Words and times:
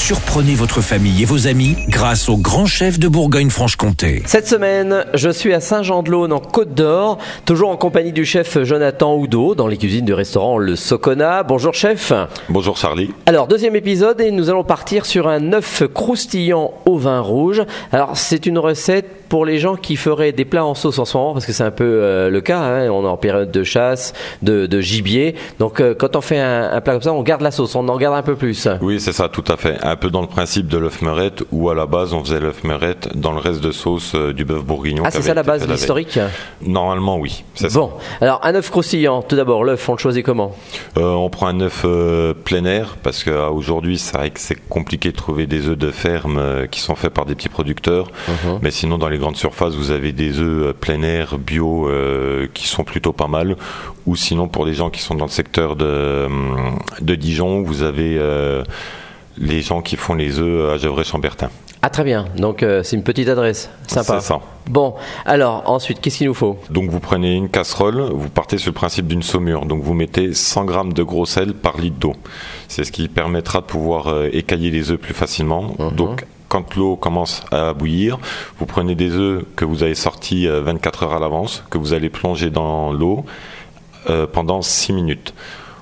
Surprenez 0.00 0.54
votre 0.54 0.80
famille 0.80 1.22
et 1.22 1.24
vos 1.26 1.46
amis 1.46 1.76
grâce 1.88 2.30
au 2.30 2.38
grand 2.38 2.64
chef 2.64 2.98
de 2.98 3.06
Bourgogne-Franche-Comté. 3.06 4.22
Cette 4.24 4.48
semaine, 4.48 5.04
je 5.14 5.28
suis 5.28 5.52
à 5.52 5.60
Saint-Jean-de-Laune 5.60 6.32
en 6.32 6.40
Côte 6.40 6.74
d'Or, 6.74 7.18
toujours 7.44 7.68
en 7.68 7.76
compagnie 7.76 8.10
du 8.10 8.24
chef 8.24 8.60
Jonathan 8.64 9.14
Oudot 9.14 9.54
dans 9.54 9.68
les 9.68 9.76
cuisines 9.76 10.06
du 10.06 10.14
restaurant 10.14 10.56
Le 10.56 10.74
Socona. 10.74 11.42
Bonjour 11.42 11.74
chef. 11.74 12.12
Bonjour 12.48 12.78
Charlie. 12.78 13.10
Alors 13.26 13.46
deuxième 13.46 13.76
épisode 13.76 14.22
et 14.22 14.32
nous 14.32 14.48
allons 14.48 14.64
partir 14.64 15.04
sur 15.04 15.28
un 15.28 15.52
œuf 15.52 15.82
croustillant 15.92 16.72
au 16.86 16.96
vin 16.96 17.20
rouge. 17.20 17.62
Alors 17.92 18.16
c'est 18.16 18.46
une 18.46 18.58
recette 18.58 19.20
pour 19.30 19.46
les 19.46 19.58
gens 19.58 19.76
qui 19.76 19.96
feraient 19.96 20.32
des 20.32 20.44
plats 20.44 20.64
en 20.64 20.74
sauce 20.74 20.98
en 20.98 21.04
ce 21.06 21.16
moment, 21.16 21.32
parce 21.32 21.46
que 21.46 21.52
c'est 21.52 21.62
un 21.62 21.70
peu 21.70 21.84
euh, 21.84 22.28
le 22.30 22.40
cas, 22.40 22.58
hein. 22.58 22.90
on 22.90 23.04
est 23.04 23.08
en 23.08 23.16
période 23.16 23.50
de 23.50 23.62
chasse, 23.62 24.12
de, 24.42 24.80
gibier. 24.80 25.36
Donc 25.58 25.80
euh, 25.80 25.94
quand 25.94 26.16
on 26.16 26.20
fait 26.20 26.40
un, 26.40 26.80
plat 26.80 26.94
comme 26.94 27.02
ça, 27.02 27.12
on 27.12 27.22
garde 27.22 27.42
la 27.42 27.52
sauce, 27.52 27.76
on 27.76 27.88
en 27.88 27.96
garde 27.96 28.16
un 28.16 28.22
peu 28.22 28.34
plus. 28.34 28.68
Oui, 28.82 29.00
c'est 29.00 29.12
ça, 29.12 29.28
tout 29.28 29.44
à 29.46 29.56
fait. 29.56 29.78
Un 29.90 29.96
peu 29.96 30.10
dans 30.10 30.20
le 30.20 30.28
principe 30.28 30.68
de 30.68 30.78
l'œuf 30.78 31.02
meurette, 31.02 31.42
où 31.50 31.68
à 31.68 31.74
la 31.74 31.86
base 31.86 32.14
on 32.14 32.22
faisait 32.22 32.38
l'œuf 32.38 32.62
meurette 32.62 33.08
dans 33.16 33.32
le 33.32 33.38
reste 33.38 33.60
de 33.60 33.72
sauce 33.72 34.12
euh, 34.14 34.32
du 34.32 34.44
bœuf 34.44 34.62
bourguignon. 34.62 35.02
Ah, 35.04 35.10
c'est 35.10 35.22
ça 35.22 35.34
la 35.34 35.42
base, 35.42 35.66
l'historique 35.68 36.18
Normalement, 36.62 37.18
oui. 37.18 37.42
Bon, 37.72 37.90
alors 38.20 38.38
un 38.44 38.54
œuf 38.54 38.70
croustillant, 38.70 39.22
tout 39.22 39.34
d'abord, 39.34 39.64
l'œuf, 39.64 39.88
on 39.88 39.94
le 39.94 39.98
choisit 39.98 40.24
comment? 40.24 40.54
On 40.96 41.28
prend 41.28 41.48
un 41.48 41.60
œuf 41.60 41.84
plein 42.44 42.64
air, 42.64 42.96
parce 43.02 43.24
qu'aujourd'hui, 43.24 43.98
c'est 43.98 44.16
vrai 44.16 44.30
que 44.30 44.38
c'est 44.38 44.58
compliqué 44.68 45.10
de 45.10 45.16
trouver 45.16 45.46
des 45.46 45.66
œufs 45.66 45.76
de 45.76 45.90
ferme 45.90 46.68
qui 46.70 46.80
sont 46.80 46.94
faits 46.94 47.12
par 47.12 47.26
des 47.26 47.34
petits 47.34 47.48
producteurs. 47.48 48.06
Uh-huh. 48.28 48.58
Mais 48.62 48.70
sinon, 48.70 48.96
dans 48.98 49.08
les 49.08 49.18
grandes 49.18 49.36
surfaces, 49.36 49.74
vous 49.74 49.90
avez 49.90 50.12
des 50.12 50.38
œufs 50.38 50.68
euh, 50.68 50.72
plein 50.72 51.02
air 51.02 51.38
bio 51.38 51.88
euh, 51.88 52.46
qui 52.52 52.68
sont 52.68 52.84
plutôt 52.84 53.12
pas 53.12 53.28
mal. 53.28 53.56
Ou 54.06 54.16
sinon, 54.16 54.48
pour 54.48 54.64
les 54.64 54.74
gens 54.74 54.90
qui 54.90 55.00
sont 55.00 55.14
dans 55.14 55.26
le 55.26 55.30
secteur 55.30 55.76
de, 55.76 55.84
euh, 55.84 56.28
de 57.00 57.14
Dijon, 57.14 57.62
vous 57.62 57.82
avez 57.82 58.18
les 59.38 59.62
gens 59.62 59.82
qui 59.82 59.96
font 59.96 60.14
les 60.14 60.38
œufs 60.38 60.70
à 60.72 60.76
Gevrey-Chambertin. 60.76 61.50
Ah 61.82 61.88
très 61.88 62.04
bien, 62.04 62.26
donc 62.36 62.62
c'est 62.82 62.94
une 62.94 63.02
petite 63.02 63.28
adresse, 63.28 63.70
sympa. 63.86 64.20
C'est 64.20 64.26
ça. 64.26 64.40
Bon, 64.68 64.94
alors 65.24 65.62
ensuite, 65.64 65.98
qu'est-ce 66.02 66.18
qu'il 66.18 66.26
nous 66.26 66.34
faut? 66.34 66.58
Donc 66.68 66.90
vous 66.90 67.00
prenez 67.00 67.34
une 67.34 67.48
casserole, 67.48 68.02
vous 68.02 68.28
partez 68.28 68.58
sur 68.58 68.68
le 68.68 68.74
principe 68.74 69.06
d'une 69.06 69.22
saumure, 69.22 69.64
donc 69.64 69.82
vous 69.82 69.94
mettez 69.94 70.34
100 70.34 70.68
g 70.68 70.94
de 70.94 71.02
gros 71.02 71.24
sel 71.24 71.54
par 71.54 71.78
litre 71.78 71.96
d'eau. 71.98 72.12
C'est 72.68 72.84
ce 72.84 72.92
qui 72.92 73.08
permettra 73.08 73.62
de 73.62 73.66
pouvoir 73.66 74.26
écailler 74.30 74.70
les 74.70 74.90
œufs 74.90 75.00
plus 75.00 75.14
facilement. 75.14 75.74
Mhm. 75.78 75.90
Donc 75.92 76.26
quand 76.50 76.74
l'eau 76.74 76.96
commence 76.96 77.44
à 77.52 77.72
bouillir, 77.72 78.18
vous 78.58 78.66
prenez 78.66 78.96
des 78.96 79.12
œufs 79.12 79.44
que 79.54 79.64
vous 79.64 79.84
avez 79.84 79.94
sortis 79.94 80.46
24 80.48 81.02
euh, 81.02 81.06
heures 81.06 81.14
à 81.14 81.20
l'avance, 81.20 81.64
que 81.70 81.78
vous 81.78 81.94
allez 81.94 82.10
plonger 82.10 82.50
dans 82.50 82.92
l'eau 82.92 83.24
euh, 84.10 84.26
pendant 84.26 84.60
6 84.60 84.92
minutes. 84.92 85.32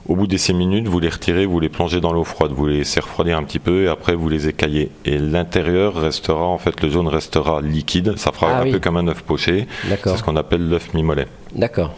Au 0.08 0.16
bout 0.16 0.26
des 0.26 0.38
6 0.38 0.54
minutes, 0.54 0.88
vous 0.88 1.00
les 1.00 1.10
retirez, 1.10 1.44
vous 1.44 1.60
les 1.60 1.68
plongez 1.68 2.00
dans 2.00 2.14
l'eau 2.14 2.24
froide, 2.24 2.52
vous 2.52 2.66
les 2.66 2.78
laissez 2.78 2.98
refroidir 2.98 3.36
un 3.36 3.42
petit 3.42 3.58
peu 3.58 3.84
et 3.84 3.88
après 3.88 4.14
vous 4.14 4.30
les 4.30 4.48
écaillez. 4.48 4.90
Et 5.04 5.18
l'intérieur 5.18 5.94
restera, 5.94 6.44
en 6.44 6.56
fait, 6.56 6.80
le 6.80 6.88
jaune 6.88 7.08
restera 7.08 7.60
liquide, 7.60 8.16
ça 8.16 8.32
fera 8.32 8.52
ah 8.56 8.62
un 8.62 8.70
peu 8.72 8.78
comme 8.78 8.96
un 8.96 9.06
œuf 9.08 9.20
poché. 9.20 9.66
C'est 9.86 10.16
ce 10.16 10.22
qu'on 10.22 10.36
appelle 10.36 10.66
l'œuf 10.66 10.94
mi-mollet. 10.94 11.26
D'accord. 11.54 11.94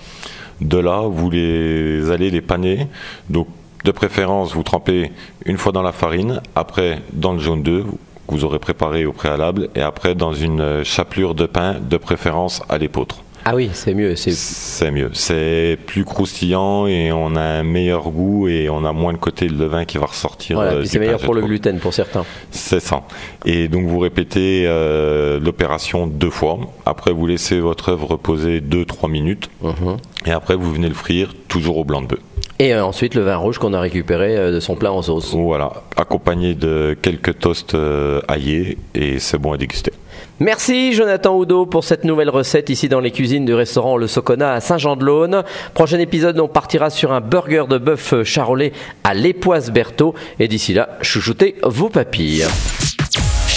De 0.61 0.77
là, 0.77 1.03
vous 1.03 1.31
les 1.31 2.11
allez 2.11 2.31
les 2.31 2.41
paner. 2.41 2.89
Donc, 3.29 3.47
de 3.85 3.93
préférence, 3.93 4.55
vous 4.55 4.65
trempez 4.65 5.13
une 5.47 5.57
fois 5.57 5.71
dans 5.71 5.83
la 5.83 5.93
farine, 5.93 6.43
après 6.57 6.99
dans 7.13 7.33
le 7.33 7.39
jaune 7.39 7.63
d'œuf, 7.63 7.87
vous 8.27 8.45
aurez 8.45 8.59
préparé 8.59 9.07
au 9.07 9.13
préalable 9.13 9.69
et 9.77 9.83
après 9.83 10.17
dans 10.17 10.33
une 10.33 10.83
chapelure 10.83 11.37
de 11.37 11.47
pain 11.47 11.77
de 11.81 11.97
préférence 11.97 12.61
à 12.69 12.77
l'épeautre. 12.77 13.23
Ah 13.45 13.55
oui, 13.55 13.71
c'est 13.73 13.95
mieux. 13.95 14.15
C'est 14.17 14.91
mieux. 14.91 15.11
C'est 15.13 15.79
plus 15.87 16.05
croustillant 16.05 16.87
et 16.87 17.11
on 17.13 17.37
a 17.37 17.41
un 17.41 17.63
meilleur 17.63 18.11
goût 18.11 18.49
et 18.49 18.69
on 18.69 18.85
a 18.85 18.93
moins 18.93 19.13
le 19.13 19.19
côté 19.19 19.47
de 19.49 19.55
levain 19.55 19.85
qui 19.85 19.99
va 19.99 20.07
ressortir. 20.07 20.59
Euh, 20.59 20.85
c'est 20.85 20.99
meilleur 20.99 21.21
pour 21.21 21.35
le 21.35 21.43
gluten 21.43 21.79
pour 21.79 21.95
certains. 21.95 22.25
C'est 22.51 22.81
ça. 22.81 23.03
Et 23.45 23.69
donc 23.69 23.87
vous 23.87 23.99
répétez 23.99 24.65
euh, 24.67 25.41
l'opération 25.41 26.07
deux 26.07 26.31
fois. 26.31 26.59
Après 26.87 27.13
vous 27.13 27.27
laissez 27.27 27.61
votre 27.61 27.91
œuvre 27.91 28.09
reposer 28.09 28.61
2-3 28.61 29.11
minutes. 29.11 29.51
Mhm. 29.63 29.97
Et 30.27 30.33
après 30.33 30.57
vous 30.57 30.73
venez 30.73 30.89
le 30.89 30.95
frire 30.95 31.35
toujours 31.49 31.79
au 31.79 31.85
blanc 31.85 32.03
de 32.03 32.09
bœuf. 32.09 32.21
Et 32.61 32.75
euh, 32.75 32.85
ensuite 32.85 33.15
le 33.15 33.23
vin 33.23 33.37
rouge 33.37 33.59
qu'on 33.59 33.73
a 33.73 33.81
récupéré 33.81 34.37
euh, 34.37 34.53
de 34.53 34.61
son 34.61 34.77
plat 34.77 34.93
en 34.93 35.01
sauce. 35.01 35.33
Voilà, 35.33 35.73
accompagné 35.97 36.55
de 36.55 36.95
quelques 37.01 37.39
toasts 37.39 37.75
euh, 37.75 38.21
aillés 38.29 38.77
et 38.95 39.19
c'est 39.19 39.39
bon 39.39 39.53
à 39.55 39.57
déguster. 39.57 39.93
Merci 40.41 40.93
Jonathan 40.93 41.35
Oudot 41.39 41.65
pour 41.65 41.85
cette 41.85 42.05
nouvelle 42.05 42.29
recette 42.29 42.69
ici 42.69 42.91
dans 42.91 43.01
les 43.01 43.13
cuisines 43.13 43.47
du 43.47 43.55
restaurant 43.55 43.97
Le 43.97 44.07
Socona 44.07 44.53
à 44.53 44.61
Saint-Jean-de-Laune. 44.61 45.43
Prochain 45.73 45.99
épisode, 46.01 46.39
on 46.39 46.49
partira 46.49 46.91
sur 46.91 47.13
un 47.13 47.23
burger 47.23 47.65
de 47.67 47.79
bœuf 47.79 48.25
charolais 48.25 48.75
à 49.05 49.15
l'époise 49.15 49.71
Berthaud. 49.71 50.15
Et 50.39 50.47
d'ici 50.47 50.75
là, 50.75 50.99
chouchoutez 51.01 51.57
vos 51.63 51.89
papilles. 51.89 52.45